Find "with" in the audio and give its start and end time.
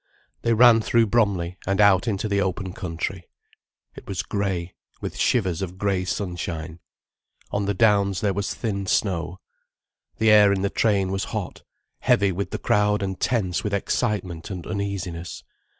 4.99-5.15, 12.31-12.49, 13.63-13.75